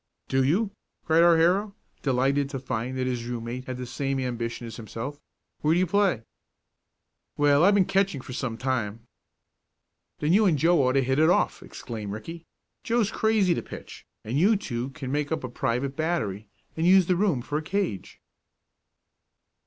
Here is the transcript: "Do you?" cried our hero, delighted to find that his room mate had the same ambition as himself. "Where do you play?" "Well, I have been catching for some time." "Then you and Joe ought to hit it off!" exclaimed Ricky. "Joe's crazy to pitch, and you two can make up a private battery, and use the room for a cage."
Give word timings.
"Do 0.29 0.43
you?" 0.43 0.71
cried 1.05 1.21
our 1.21 1.37
hero, 1.37 1.75
delighted 2.01 2.49
to 2.49 2.57
find 2.59 2.97
that 2.97 3.05
his 3.05 3.23
room 3.25 3.43
mate 3.43 3.65
had 3.65 3.77
the 3.77 3.85
same 3.85 4.19
ambition 4.19 4.65
as 4.65 4.77
himself. 4.77 5.19
"Where 5.59 5.75
do 5.75 5.79
you 5.79 5.85
play?" 5.85 6.23
"Well, 7.37 7.61
I 7.61 7.67
have 7.67 7.75
been 7.75 7.85
catching 7.85 8.19
for 8.21 8.33
some 8.33 8.57
time." 8.57 9.05
"Then 10.17 10.33
you 10.33 10.47
and 10.47 10.57
Joe 10.57 10.81
ought 10.81 10.93
to 10.93 11.03
hit 11.03 11.19
it 11.19 11.29
off!" 11.29 11.61
exclaimed 11.61 12.13
Ricky. 12.13 12.47
"Joe's 12.83 13.11
crazy 13.11 13.53
to 13.53 13.61
pitch, 13.61 14.03
and 14.23 14.39
you 14.39 14.55
two 14.55 14.89
can 14.89 15.11
make 15.11 15.31
up 15.31 15.43
a 15.43 15.49
private 15.49 15.95
battery, 15.95 16.47
and 16.75 16.87
use 16.87 17.05
the 17.05 17.15
room 17.15 17.43
for 17.43 17.59
a 17.59 17.61
cage." 17.61 18.19